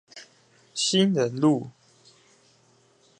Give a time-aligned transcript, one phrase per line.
[0.73, 1.69] 興仁路